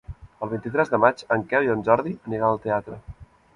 [0.45, 3.01] El vint-i-tres de maig en Quel i en Jordi aniran al teatre.